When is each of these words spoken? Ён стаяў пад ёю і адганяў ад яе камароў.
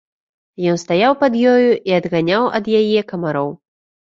Ён 0.71 0.79
стаяў 0.83 1.13
пад 1.19 1.37
ёю 1.51 1.67
і 1.91 1.95
адганяў 1.99 2.51
ад 2.61 2.73
яе 2.81 3.07
камароў. 3.13 3.49